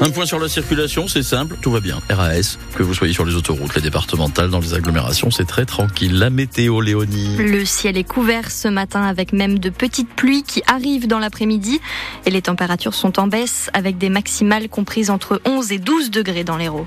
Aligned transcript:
Un 0.00 0.10
point 0.10 0.24
sur 0.24 0.38
la 0.38 0.48
circulation, 0.48 1.08
c'est 1.08 1.24
simple, 1.24 1.56
tout 1.60 1.72
va 1.72 1.80
bien. 1.80 2.00
RAS, 2.08 2.58
que 2.76 2.84
vous 2.84 2.94
soyez 2.94 3.12
sur 3.12 3.24
les 3.24 3.34
autoroutes, 3.34 3.74
les 3.74 3.82
départementales, 3.82 4.50
dans 4.50 4.60
les 4.60 4.74
agglomérations, 4.74 5.32
c'est 5.32 5.46
très 5.46 5.64
tranquille. 5.64 6.16
La 6.16 6.30
météo, 6.30 6.80
Léonie. 6.80 7.38
Le 7.38 7.64
ciel 7.64 7.96
est 7.96 8.04
couvert 8.04 8.52
ce 8.52 8.68
matin 8.68 9.02
avec 9.02 9.32
même 9.32 9.58
de 9.58 9.68
petites 9.68 10.10
pluies 10.10 10.44
qui 10.44 10.62
arrivent 10.68 11.08
dans 11.08 11.18
l'après-midi 11.18 11.80
et 12.24 12.30
les 12.30 12.42
températures 12.42 12.94
sont 12.94 13.18
en 13.18 13.26
baisse 13.26 13.68
avec 13.72 13.98
des 13.98 14.10
maximales 14.10 14.68
comprises 14.68 15.10
entre 15.10 15.40
11 15.44 15.72
et 15.72 15.78
12 15.78 16.12
degrés 16.12 16.44
dans 16.44 16.56
l'Hérault. 16.56 16.86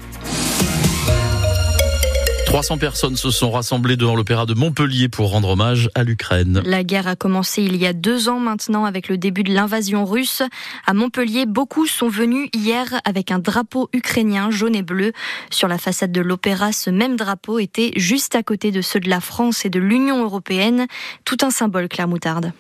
300 2.50 2.80
personnes 2.80 3.16
se 3.16 3.30
sont 3.30 3.52
rassemblées 3.52 3.96
devant 3.96 4.16
l'opéra 4.16 4.48
de 4.48 4.56
Montpellier 4.56 5.08
pour 5.08 5.30
rendre 5.30 5.50
hommage 5.50 5.88
à 5.94 6.04
l'Ukraine. 6.04 6.64
La 6.66 6.84
guerre 6.84 7.08
a 7.08 7.16
commencé 7.16 7.62
il 7.62 7.76
y 7.76 7.86
a 7.86 7.94
deux 7.94 8.28
ans 8.28 8.40
maintenant 8.40 8.86
avec 8.86 9.08
le 9.08 9.20
début 9.20 9.44
de 9.44 9.54
l'invasion 9.54 10.04
russe. 10.04 10.42
À 10.88 10.96
Montpellier, 10.96 11.46
beaucoup 11.46 11.86
sont 11.86 12.10
venus 12.10 12.50
hier 12.56 12.88
avec 13.06 13.30
un 13.30 13.38
drapeau 13.38 13.88
ukrainien 13.94 14.50
jaune 14.50 14.76
et 14.76 14.82
bleu. 14.82 15.14
Sur 15.52 15.68
la 15.68 15.78
façade 15.78 16.12
de 16.12 16.22
l'opéra, 16.22 16.72
ce 16.72 16.90
même 16.90 17.18
drapeau 17.18 17.60
était 17.60 17.92
juste 17.98 18.34
à 18.34 18.42
côté 18.42 18.72
de 18.72 18.82
ceux 18.82 19.00
de 19.00 19.12
la 19.12 19.22
France 19.22 19.64
et 19.64 19.70
de 19.70 19.80
l'Union 19.80 20.24
européenne. 20.24 20.88
Tout 21.26 21.38
un 21.44 21.52
symbole, 21.52 21.88
Claire 21.88 22.08
Moutarde. 22.08 22.52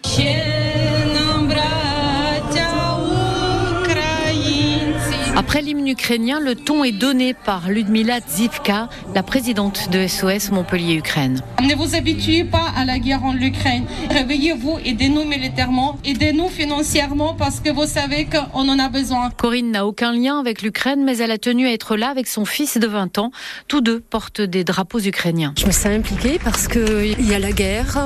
Après 5.39 5.61
l'hymne 5.61 5.87
ukrainien, 5.87 6.41
le 6.41 6.53
ton 6.53 6.83
est 6.83 6.91
donné 6.91 7.33
par 7.33 7.69
Ludmila 7.69 8.19
Zivka, 8.27 8.89
la 9.15 9.23
présidente 9.23 9.89
de 9.89 10.05
SOS 10.05 10.51
Montpellier-Ukraine. 10.51 11.41
Ne 11.61 11.75
vous 11.75 11.95
habituez 11.95 12.43
pas 12.43 12.65
à 12.75 12.83
la 12.83 12.99
guerre 12.99 13.23
en 13.23 13.33
Ukraine. 13.37 13.85
Réveillez-vous, 14.09 14.79
aidez-nous 14.83 15.23
militairement, 15.23 15.97
aidez-nous 16.03 16.49
financièrement 16.49 17.35
parce 17.35 17.61
que 17.61 17.69
vous 17.69 17.85
savez 17.85 18.25
qu'on 18.25 18.67
en 18.67 18.77
a 18.79 18.89
besoin. 18.89 19.29
Corinne 19.37 19.71
n'a 19.71 19.85
aucun 19.87 20.11
lien 20.11 20.41
avec 20.41 20.61
l'Ukraine, 20.61 21.05
mais 21.05 21.19
elle 21.19 21.31
a 21.31 21.37
tenu 21.37 21.67
à 21.67 21.71
être 21.71 21.95
là 21.95 22.09
avec 22.09 22.27
son 22.27 22.43
fils 22.43 22.77
de 22.77 22.87
20 22.87 23.17
ans. 23.17 23.31
Tous 23.69 23.79
deux 23.79 24.01
portent 24.01 24.41
des 24.41 24.65
drapeaux 24.65 24.99
ukrainiens. 24.99 25.53
Je 25.57 25.67
me 25.67 25.71
sens 25.71 25.85
impliquée 25.85 26.37
parce 26.43 26.67
qu'il 26.67 27.25
y 27.25 27.33
a 27.33 27.39
la 27.39 27.53
guerre 27.53 27.97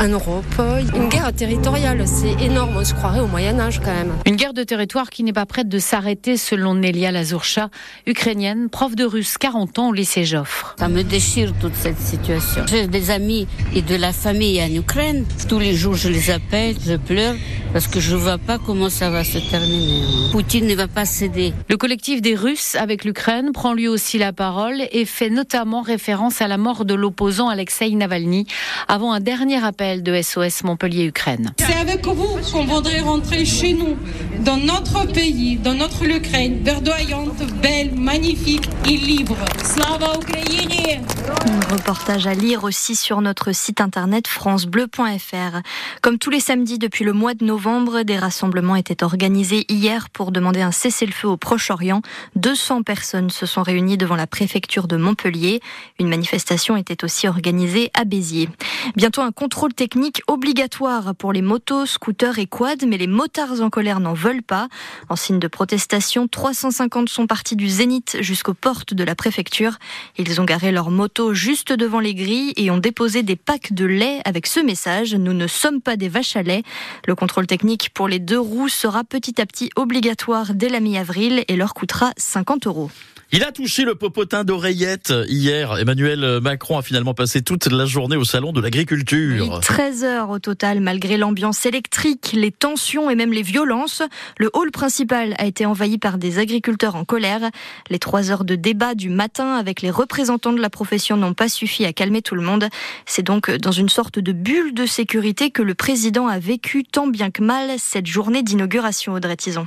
en 0.00 0.08
Europe, 0.08 0.62
une 0.96 1.10
guerre 1.10 1.34
territoriale. 1.34 2.02
C'est 2.06 2.42
énorme, 2.42 2.78
on 2.78 2.84
se 2.86 2.94
croirait 2.94 3.20
au 3.20 3.28
Moyen-Âge 3.28 3.80
quand 3.80 3.92
même. 3.92 4.14
Une 4.24 4.36
guerre 4.36 4.54
de 4.54 4.62
territoire 4.62 5.10
qui 5.10 5.22
n'est 5.22 5.34
pas 5.34 5.44
prête 5.44 5.68
de 5.68 5.78
s'arrêter 5.78 6.38
selon 6.38 6.61
selon 6.62 6.74
Nelia 6.74 7.10
Lazourcha, 7.10 7.70
ukrainienne, 8.06 8.68
prof 8.68 8.94
de 8.94 9.04
russe, 9.04 9.36
40 9.36 9.80
ans 9.80 9.88
au 9.88 9.92
lycée 9.92 10.24
Joffre. 10.24 10.76
Ça 10.78 10.88
me 10.88 11.02
déchire 11.02 11.52
toute 11.60 11.74
cette 11.74 11.98
situation. 11.98 12.62
J'ai 12.68 12.86
des 12.86 13.10
amis 13.10 13.48
et 13.74 13.82
de 13.82 13.96
la 13.96 14.12
famille 14.12 14.62
en 14.62 14.72
Ukraine. 14.72 15.24
Tous 15.48 15.58
les 15.58 15.74
jours, 15.74 15.96
je 15.96 16.08
les 16.08 16.30
appelle, 16.30 16.76
je 16.86 16.94
pleure 16.94 17.34
parce 17.72 17.88
que 17.88 18.00
je 18.00 18.14
ne 18.14 18.20
vois 18.20 18.38
pas 18.38 18.58
comment 18.58 18.90
ça 18.90 19.10
va 19.10 19.24
se 19.24 19.38
terminer. 19.38 20.02
Poutine 20.30 20.66
ne 20.66 20.74
va 20.74 20.88
pas 20.88 21.04
céder. 21.04 21.52
Le 21.68 21.76
collectif 21.76 22.20
des 22.20 22.36
Russes 22.36 22.76
avec 22.76 23.04
l'Ukraine 23.04 23.50
prend 23.52 23.72
lui 23.72 23.88
aussi 23.88 24.18
la 24.18 24.32
parole 24.32 24.82
et 24.92 25.04
fait 25.04 25.30
notamment 25.30 25.82
référence 25.82 26.42
à 26.42 26.48
la 26.48 26.58
mort 26.58 26.84
de 26.84 26.94
l'opposant 26.94 27.48
Alexei 27.48 27.90
Navalny 27.90 28.46
avant 28.88 29.12
un 29.12 29.20
dernier 29.20 29.64
appel 29.64 30.02
de 30.02 30.20
SOS 30.20 30.64
Montpellier-Ukraine. 30.64 31.54
C'est 31.58 31.74
avec 31.74 32.06
vous 32.06 32.38
qu'on 32.52 32.64
voudrait 32.66 33.00
rentrer 33.00 33.44
chez 33.44 33.72
nous, 33.72 33.96
dans 34.40 34.58
notre 34.58 35.06
pays, 35.06 35.56
dans 35.56 35.74
notre 35.74 36.04
Ukraine 36.04 36.51
verdoyante, 36.60 37.42
belle, 37.60 37.92
magnifique 37.94 38.68
et 38.84 38.96
libre. 38.96 39.36
Slava 39.62 40.18
Ukraini 40.20 40.98
Un 41.46 41.74
reportage 41.74 42.26
à 42.26 42.34
lire 42.34 42.64
aussi 42.64 42.96
sur 42.96 43.20
notre 43.20 43.52
site 43.52 43.80
internet 43.80 44.28
francebleu.fr. 44.28 45.60
Comme 46.02 46.18
tous 46.18 46.30
les 46.30 46.40
samedis 46.40 46.78
depuis 46.78 47.04
le 47.04 47.12
mois 47.12 47.34
de 47.34 47.44
novembre, 47.44 48.02
des 48.02 48.18
rassemblements 48.18 48.76
étaient 48.76 49.02
organisés 49.02 49.64
hier 49.68 50.10
pour 50.10 50.32
demander 50.32 50.60
un 50.60 50.72
cessez-le-feu 50.72 51.28
au 51.28 51.36
Proche-Orient. 51.36 52.02
200 52.36 52.82
personnes 52.82 53.30
se 53.30 53.46
sont 53.46 53.62
réunies 53.62 53.96
devant 53.96 54.16
la 54.16 54.26
préfecture 54.26 54.88
de 54.88 54.96
Montpellier. 54.96 55.60
Une 55.98 56.08
manifestation 56.08 56.76
était 56.76 57.04
aussi 57.04 57.28
organisée 57.28 57.90
à 57.94 58.04
Béziers. 58.04 58.48
Bientôt 58.96 59.22
un 59.22 59.32
contrôle 59.32 59.74
technique 59.74 60.22
obligatoire 60.26 61.14
pour 61.14 61.32
les 61.32 61.42
motos, 61.42 61.86
scooters 61.86 62.38
et 62.38 62.46
quads, 62.46 62.86
mais 62.86 62.98
les 62.98 63.06
motards 63.06 63.60
en 63.60 63.70
colère 63.70 64.00
n'en 64.00 64.14
veulent 64.14 64.42
pas. 64.42 64.68
En 65.08 65.16
signe 65.16 65.38
de 65.38 65.48
protestation, 65.48 66.28
350 66.32 67.08
sont 67.08 67.28
partis 67.28 67.54
du 67.54 67.68
Zénith 67.68 68.16
jusqu'aux 68.20 68.54
portes 68.54 68.94
de 68.94 69.04
la 69.04 69.14
préfecture. 69.14 69.78
Ils 70.18 70.40
ont 70.40 70.44
garé 70.44 70.72
leur 70.72 70.90
moto 70.90 71.34
juste 71.34 71.72
devant 71.72 72.00
les 72.00 72.14
grilles 72.14 72.52
et 72.56 72.70
ont 72.70 72.78
déposé 72.78 73.22
des 73.22 73.36
packs 73.36 73.72
de 73.72 73.84
lait 73.84 74.20
avec 74.24 74.48
ce 74.48 74.58
message 74.58 75.14
Nous 75.14 75.34
ne 75.34 75.46
sommes 75.46 75.80
pas 75.80 75.96
des 75.96 76.08
vaches 76.08 76.34
à 76.34 76.42
lait. 76.42 76.62
Le 77.06 77.14
contrôle 77.14 77.46
technique 77.46 77.90
pour 77.94 78.08
les 78.08 78.18
deux 78.18 78.40
roues 78.40 78.68
sera 78.68 79.04
petit 79.04 79.40
à 79.40 79.46
petit 79.46 79.70
obligatoire 79.76 80.54
dès 80.54 80.68
la 80.68 80.80
mi-avril 80.80 81.44
et 81.46 81.56
leur 81.56 81.74
coûtera 81.74 82.12
50 82.16 82.66
euros. 82.66 82.90
Il 83.34 83.44
a 83.44 83.50
touché 83.50 83.84
le 83.84 83.94
popotin 83.94 84.44
d'oreillette 84.44 85.10
hier. 85.26 85.78
Emmanuel 85.78 86.40
Macron 86.42 86.76
a 86.76 86.82
finalement 86.82 87.14
passé 87.14 87.40
toute 87.40 87.64
la 87.64 87.86
journée 87.86 88.16
au 88.16 88.26
salon 88.26 88.52
de 88.52 88.60
l'agriculture. 88.60 89.60
13 89.60 90.04
heures 90.04 90.28
au 90.28 90.38
total, 90.38 90.80
malgré 90.80 91.16
l'ambiance 91.16 91.64
électrique, 91.64 92.32
les 92.34 92.50
tensions 92.50 93.08
et 93.08 93.14
même 93.14 93.32
les 93.32 93.40
violences. 93.40 94.02
Le 94.36 94.50
hall 94.52 94.70
principal 94.70 95.34
a 95.38 95.46
été 95.46 95.64
envahi 95.64 95.96
par 95.96 96.18
des 96.18 96.21
agriculteurs 96.38 96.96
en 96.96 97.04
colère. 97.04 97.50
Les 97.90 97.98
trois 97.98 98.30
heures 98.30 98.44
de 98.44 98.54
débat 98.54 98.94
du 98.94 99.08
matin 99.08 99.54
avec 99.54 99.82
les 99.82 99.90
représentants 99.90 100.52
de 100.52 100.60
la 100.60 100.70
profession 100.70 101.16
n'ont 101.16 101.34
pas 101.34 101.48
suffi 101.48 101.84
à 101.84 101.92
calmer 101.92 102.22
tout 102.22 102.34
le 102.34 102.42
monde. 102.42 102.68
C'est 103.06 103.22
donc 103.22 103.50
dans 103.50 103.72
une 103.72 103.88
sorte 103.88 104.18
de 104.18 104.32
bulle 104.32 104.74
de 104.74 104.86
sécurité 104.86 105.50
que 105.50 105.62
le 105.62 105.74
président 105.74 106.26
a 106.26 106.38
vécu 106.38 106.84
tant 106.84 107.06
bien 107.06 107.30
que 107.30 107.42
mal 107.42 107.70
cette 107.78 108.06
journée 108.06 108.42
d'inauguration, 108.42 109.14
Audrey 109.14 109.36
Tison. 109.36 109.66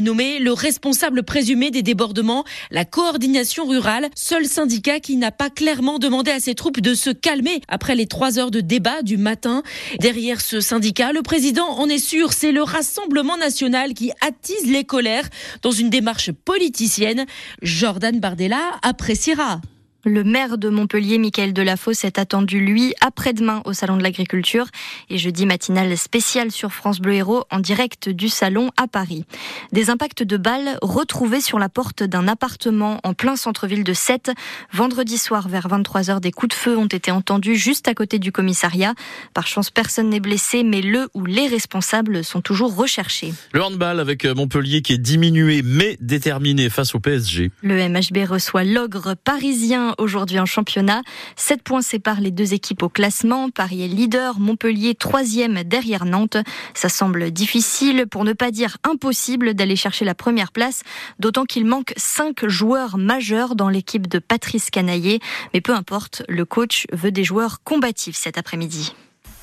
nommé 0.00 0.38
le 0.38 0.52
responsable 0.52 1.22
présumé 1.22 1.70
des 1.70 1.82
débordements, 1.82 2.44
la 2.70 2.84
coordination 2.84 3.66
rurale, 3.66 4.08
seul 4.14 4.46
syndicat 4.46 5.00
qui 5.00 5.16
n'a 5.16 5.30
pas 5.30 5.50
clairement 5.50 5.98
demandé 5.98 6.30
à 6.30 6.40
ses 6.40 6.54
troupes 6.54 6.80
de 6.80 6.94
se 6.94 7.10
calmer 7.10 7.60
après 7.68 7.94
les 7.94 8.06
trois 8.06 8.38
heures 8.38 8.50
de 8.50 8.60
débat 8.60 9.02
du 9.02 9.16
matin. 9.16 9.62
Derrière 10.00 10.40
ce 10.40 10.60
syndicat, 10.60 11.12
le 11.12 11.22
président 11.22 11.68
en 11.68 11.88
est 11.88 11.98
sûr, 11.98 12.32
c'est 12.32 12.52
le 12.52 12.62
Rassemblement 12.62 13.36
national 13.36 13.94
qui 13.94 14.12
attise 14.20 14.70
les 14.70 14.84
colères 14.84 15.28
dans 15.62 15.72
une 15.72 15.90
démarche 15.90 16.32
politicienne. 16.32 17.26
Jordan 17.62 18.18
Bardella 18.20 18.78
appréciera. 18.82 19.60
Le 20.04 20.24
maire 20.24 20.56
de 20.56 20.70
Montpellier, 20.70 21.18
Michael 21.18 21.52
Delafosse, 21.52 22.04
est 22.04 22.18
attendu, 22.18 22.58
lui, 22.58 22.94
après-demain 23.02 23.60
au 23.66 23.74
Salon 23.74 23.98
de 23.98 24.02
l'Agriculture 24.02 24.66
et 25.10 25.18
jeudi 25.18 25.44
matinale 25.44 25.94
spécial 25.98 26.50
sur 26.50 26.72
France 26.72 27.00
Bleu 27.00 27.12
Héros 27.12 27.44
en 27.50 27.58
direct 27.58 28.08
du 28.08 28.30
Salon 28.30 28.70
à 28.78 28.86
Paris. 28.86 29.26
Des 29.72 29.90
impacts 29.90 30.22
de 30.22 30.38
balles 30.38 30.78
retrouvés 30.80 31.42
sur 31.42 31.58
la 31.58 31.68
porte 31.68 32.02
d'un 32.02 32.28
appartement 32.28 32.98
en 33.04 33.12
plein 33.12 33.36
centre-ville 33.36 33.84
de 33.84 33.92
Sète. 33.92 34.32
Vendredi 34.72 35.18
soir, 35.18 35.48
vers 35.48 35.68
23h, 35.68 36.20
des 36.20 36.32
coups 36.32 36.56
de 36.56 36.58
feu 36.58 36.78
ont 36.78 36.86
été 36.86 37.10
entendus 37.10 37.56
juste 37.56 37.86
à 37.86 37.92
côté 37.92 38.18
du 38.18 38.32
commissariat. 38.32 38.94
Par 39.34 39.46
chance, 39.46 39.70
personne 39.70 40.08
n'est 40.08 40.20
blessé, 40.20 40.62
mais 40.62 40.80
le 40.80 41.10
ou 41.12 41.26
les 41.26 41.46
responsables 41.46 42.24
sont 42.24 42.40
toujours 42.40 42.74
recherchés. 42.74 43.34
Le 43.52 43.62
handball 43.62 44.00
avec 44.00 44.24
Montpellier 44.24 44.80
qui 44.80 44.94
est 44.94 44.98
diminué 44.98 45.60
mais 45.62 45.98
déterminé 46.00 46.70
face 46.70 46.94
au 46.94 47.00
PSG. 47.00 47.50
Le 47.62 47.86
MHB 47.86 48.26
reçoit 48.26 48.64
l'ogre 48.64 49.14
parisien 49.14 49.89
aujourd'hui 49.98 50.38
en 50.38 50.46
championnat. 50.46 51.02
7 51.36 51.62
points 51.62 51.82
séparent 51.82 52.20
les 52.20 52.30
deux 52.30 52.54
équipes 52.54 52.82
au 52.82 52.88
classement. 52.88 53.50
Paris 53.50 53.84
est 53.84 53.88
leader, 53.88 54.38
Montpellier 54.38 54.94
troisième 54.94 55.62
derrière 55.62 56.04
Nantes. 56.04 56.36
Ça 56.74 56.88
semble 56.88 57.30
difficile, 57.30 58.06
pour 58.10 58.24
ne 58.24 58.32
pas 58.32 58.50
dire 58.50 58.76
impossible, 58.84 59.54
d'aller 59.54 59.76
chercher 59.76 60.04
la 60.04 60.14
première 60.14 60.52
place, 60.52 60.82
d'autant 61.18 61.44
qu'il 61.44 61.64
manque 61.64 61.92
5 61.96 62.46
joueurs 62.48 62.98
majeurs 62.98 63.54
dans 63.54 63.68
l'équipe 63.68 64.06
de 64.06 64.18
Patrice 64.18 64.70
Canaillé. 64.70 65.20
Mais 65.54 65.60
peu 65.60 65.74
importe, 65.74 66.22
le 66.28 66.44
coach 66.44 66.86
veut 66.92 67.12
des 67.12 67.24
joueurs 67.24 67.62
combatifs 67.62 68.16
cet 68.16 68.38
après-midi. 68.38 68.94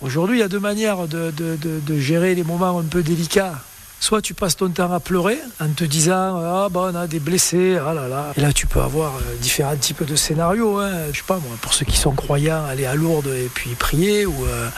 Aujourd'hui, 0.01 0.37
il 0.37 0.39
y 0.41 0.43
a 0.43 0.47
deux 0.47 0.59
manières 0.59 1.07
de, 1.07 1.31
de 1.31 1.99
gérer 1.99 2.35
les 2.35 2.43
moments 2.43 2.79
un 2.79 2.83
peu 2.83 3.01
délicats 3.01 3.61
Soit 3.99 4.21
tu 4.21 4.33
passes 4.33 4.55
ton 4.55 4.69
temps 4.69 4.91
à 4.91 4.99
pleurer 4.99 5.39
en 5.59 5.69
te 5.69 5.83
disant 5.83 6.41
ah 6.43 6.67
bah 6.69 6.91
on 6.93 6.95
a 6.95 7.07
des 7.07 7.19
blessés, 7.19 7.77
ah 7.83 7.93
là 7.93 8.07
là. 8.07 8.33
Et 8.37 8.41
là 8.41 8.53
tu 8.53 8.67
peux 8.67 8.81
avoir 8.81 9.15
euh, 9.15 9.35
différents 9.41 9.75
types 9.75 10.03
de 10.03 10.15
scénarios. 10.15 10.79
Hein. 10.79 10.91
Je 11.11 11.17
sais 11.17 11.23
pas 11.25 11.37
moi, 11.37 11.57
pour 11.61 11.73
ceux 11.73 11.85
qui 11.85 11.97
sont 11.97 12.11
croyants, 12.11 12.63
aller 12.65 12.85
à 12.85 12.95
Lourdes 12.95 13.27
et 13.27 13.49
puis 13.53 13.71
prier, 13.71 14.25
ou 14.25 14.45
euh, 14.45 14.69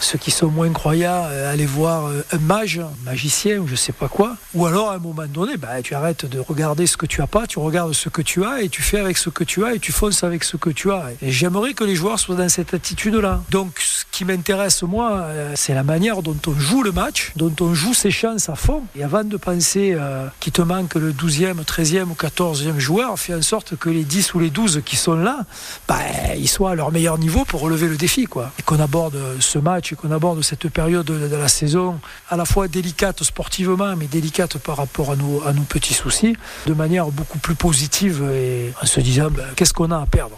ceux 0.00 0.18
qui 0.18 0.30
sont 0.30 0.48
moins 0.48 0.72
croyants, 0.72 1.24
euh, 1.26 1.52
aller 1.52 1.66
voir 1.66 2.10
un 2.32 2.38
mage, 2.38 2.78
un 2.78 2.90
magicien 3.04 3.58
ou 3.58 3.66
je 3.66 3.74
sais 3.74 3.92
pas 3.92 4.08
quoi. 4.08 4.36
Ou 4.54 4.66
alors 4.66 4.90
à 4.90 4.94
un 4.94 4.98
moment 4.98 5.26
donné, 5.26 5.56
bah, 5.56 5.82
tu 5.82 5.94
arrêtes 5.94 6.26
de 6.26 6.38
regarder 6.38 6.86
ce 6.86 6.96
que 6.96 7.06
tu 7.06 7.22
as 7.22 7.26
pas, 7.26 7.46
tu 7.46 7.58
regardes 7.58 7.92
ce 7.92 8.08
que 8.08 8.22
tu 8.22 8.44
as 8.44 8.62
et 8.62 8.68
tu 8.68 8.82
fais 8.82 8.98
avec 8.98 9.16
ce 9.16 9.30
que 9.30 9.44
tu 9.44 9.64
as 9.64 9.74
et 9.74 9.78
tu 9.78 9.92
fonces 9.92 10.24
avec 10.24 10.44
ce 10.44 10.56
que 10.56 10.70
tu 10.70 10.90
as. 10.90 11.10
Et 11.22 11.30
j'aimerais 11.30 11.74
que 11.74 11.84
les 11.84 11.94
joueurs 11.94 12.18
soient 12.18 12.36
dans 12.36 12.48
cette 12.48 12.74
attitude-là. 12.74 13.42
Donc 13.50 13.78
ce 13.78 14.04
qui 14.10 14.24
m'intéresse 14.24 14.82
moi, 14.82 15.26
c'est 15.54 15.74
la 15.74 15.84
manière 15.84 16.22
dont 16.22 16.36
on 16.46 16.58
joue 16.58 16.82
le 16.82 16.92
match, 16.92 17.32
dont 17.36 17.54
on 17.60 17.74
joue 17.74 17.94
ses 17.94 18.10
chances 18.10 18.48
à 18.48 18.54
fond. 18.54 18.82
Et 18.96 19.02
avant 19.02 19.24
de 19.24 19.36
penser 19.36 19.94
euh, 19.94 20.26
qu'il 20.40 20.52
te 20.52 20.62
manque 20.62 20.94
le 20.94 21.12
12e, 21.12 21.64
13e 21.64 22.04
ou 22.04 22.14
14e 22.14 22.78
joueur, 22.78 23.18
fais 23.18 23.34
en 23.34 23.42
sorte 23.42 23.76
que 23.76 23.90
les 23.90 24.04
10 24.04 24.34
ou 24.34 24.40
les 24.40 24.50
12 24.50 24.82
qui 24.84 24.96
sont 24.96 25.14
là, 25.14 25.44
bah, 25.88 25.98
ils 26.36 26.48
soient 26.48 26.72
à 26.72 26.74
leur 26.74 26.92
meilleur 26.92 27.18
niveau 27.18 27.44
pour 27.44 27.60
relever 27.60 27.88
le 27.88 27.96
défi. 27.96 28.24
Quoi. 28.24 28.52
Et 28.58 28.62
qu'on 28.62 28.80
aborde 28.80 29.18
ce 29.40 29.58
match 29.58 29.89
qu'on 29.96 30.10
aborde 30.10 30.42
cette 30.42 30.68
période 30.68 31.06
de, 31.06 31.36
la 31.36 31.48
saison 31.48 32.00
à 32.28 32.36
la 32.36 32.44
fois 32.44 32.68
délicate 32.68 33.22
sportivement, 33.22 33.96
mais 33.96 34.06
délicate 34.06 34.58
par 34.58 34.76
rapport 34.76 35.12
à 35.12 35.16
nos, 35.16 35.40
petits 35.68 35.94
soucis, 35.94 36.36
de 36.66 36.74
manière 36.74 37.06
beaucoup 37.06 37.38
plus 37.38 37.54
positive 37.54 38.22
et 38.32 38.72
en 38.82 38.86
se 38.86 39.00
disant 39.00 39.30
bah, 39.30 39.44
qu'est-ce 39.56 39.72
qu'on 39.72 39.90
a 39.90 39.98
à 39.98 40.06
perdre? 40.06 40.36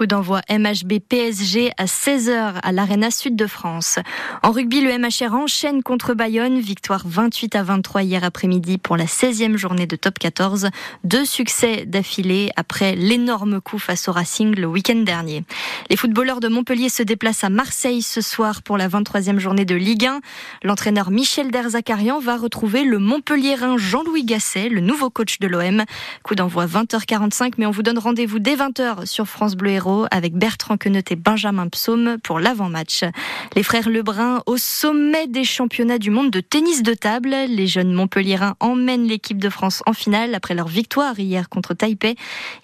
Coup 0.00 0.06
d'envoi 0.06 0.40
MHB 0.48 1.00
PSG 1.06 1.72
à 1.76 1.84
16h 1.84 2.54
à 2.62 2.72
l'Arena 2.72 3.10
Sud 3.10 3.36
de 3.36 3.46
France. 3.46 3.98
En 4.42 4.50
rugby, 4.50 4.80
le 4.80 4.96
MHR 4.96 5.34
enchaîne 5.34 5.82
contre 5.82 6.14
Bayonne. 6.14 6.58
Victoire 6.58 7.02
28 7.04 7.54
à 7.54 7.62
23 7.62 8.02
hier 8.04 8.24
après-midi 8.24 8.78
pour 8.78 8.96
la 8.96 9.04
16e 9.04 9.58
journée 9.58 9.86
de 9.86 9.96
top 9.96 10.18
14. 10.18 10.70
Deux 11.04 11.26
succès 11.26 11.84
d'affilée 11.84 12.48
après 12.56 12.96
l'énorme 12.96 13.60
coup 13.60 13.78
face 13.78 14.08
au 14.08 14.12
Racing 14.12 14.54
le 14.54 14.66
week-end 14.66 15.02
dernier. 15.04 15.44
Les 15.90 15.96
footballeurs 15.96 16.40
de 16.40 16.48
Montpellier 16.48 16.88
se 16.88 17.02
déplacent 17.02 17.44
à 17.44 17.50
Marseille 17.50 18.00
ce 18.00 18.22
soir 18.22 18.62
pour 18.62 18.78
la 18.78 18.88
23e 18.88 19.38
journée 19.38 19.66
de 19.66 19.74
Ligue 19.74 20.06
1. 20.06 20.20
L'entraîneur 20.62 21.10
Michel 21.10 21.50
Derzakarian 21.50 22.20
va 22.20 22.38
retrouver 22.38 22.84
le 22.84 22.98
Montpellierin 22.98 23.76
Jean-Louis 23.76 24.24
Gasset, 24.24 24.70
le 24.70 24.80
nouveau 24.80 25.10
coach 25.10 25.40
de 25.40 25.46
l'OM. 25.46 25.84
Coup 26.22 26.36
d'envoi 26.36 26.64
20h45, 26.64 27.52
mais 27.58 27.66
on 27.66 27.70
vous 27.70 27.82
donne 27.82 27.98
rendez-vous 27.98 28.38
dès 28.38 28.56
20h 28.56 29.04
sur 29.04 29.26
France 29.26 29.56
Bleu 29.56 29.72
avec 30.10 30.34
Bertrand 30.34 30.76
Queneut 30.76 31.02
et 31.10 31.16
Benjamin 31.16 31.68
Psaume 31.68 32.16
pour 32.22 32.40
l'avant-match. 32.40 33.04
Les 33.56 33.62
frères 33.62 33.88
Lebrun 33.88 34.42
au 34.46 34.56
sommet 34.56 35.26
des 35.26 35.44
championnats 35.44 35.98
du 35.98 36.10
monde 36.10 36.30
de 36.30 36.40
tennis 36.40 36.82
de 36.82 36.94
table. 36.94 37.34
Les 37.48 37.66
jeunes 37.66 37.92
Montpelliérains 37.92 38.56
emmènent 38.60 39.06
l'équipe 39.06 39.38
de 39.38 39.48
France 39.48 39.82
en 39.86 39.92
finale 39.92 40.34
après 40.34 40.54
leur 40.54 40.68
victoire 40.68 41.18
hier 41.18 41.48
contre 41.48 41.74
Taipei. 41.74 42.16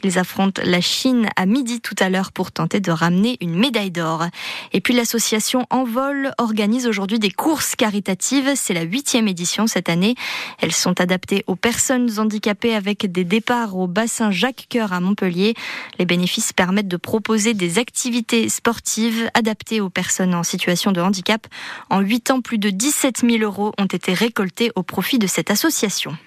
Ils 0.04 0.18
affrontent 0.18 0.62
la 0.64 0.80
Chine 0.80 1.28
à 1.36 1.46
midi 1.46 1.80
tout 1.80 1.96
à 1.98 2.08
l'heure 2.08 2.32
pour 2.32 2.52
tenter 2.52 2.80
de 2.80 2.90
ramener 2.90 3.36
une 3.40 3.56
médaille 3.56 3.90
d'or. 3.90 4.26
Et 4.72 4.80
puis 4.80 4.94
l'association 4.94 5.66
Envol 5.70 6.32
organise 6.38 6.86
aujourd'hui 6.86 7.18
des 7.18 7.30
courses 7.30 7.74
caritatives. 7.76 8.52
C'est 8.54 8.74
la 8.74 8.82
huitième 8.82 9.28
édition 9.28 9.66
cette 9.66 9.88
année. 9.88 10.14
Elles 10.60 10.72
sont 10.72 11.00
adaptées 11.00 11.44
aux 11.46 11.56
personnes 11.56 12.18
handicapées 12.18 12.74
avec 12.74 13.10
des 13.10 13.24
départs 13.24 13.76
au 13.76 13.86
bassin 13.86 14.30
Jacques 14.30 14.66
Coeur 14.70 14.92
à 14.92 15.00
Montpellier. 15.00 15.54
Les 15.98 16.06
bénéfices 16.06 16.52
permettent 16.52 16.88
de 16.88 16.96
proposer 17.16 17.54
des 17.54 17.78
activités 17.78 18.50
sportives 18.50 19.30
adaptées 19.32 19.80
aux 19.80 19.88
personnes 19.88 20.34
en 20.34 20.42
situation 20.42 20.92
de 20.92 21.00
handicap. 21.00 21.46
En 21.88 22.00
8 22.00 22.30
ans, 22.30 22.40
plus 22.42 22.58
de 22.58 22.68
17 22.68 23.22
000 23.26 23.42
euros 23.42 23.72
ont 23.78 23.86
été 23.86 24.12
récoltés 24.12 24.70
au 24.74 24.82
profit 24.82 25.18
de 25.18 25.26
cette 25.26 25.50
association. 25.50 26.18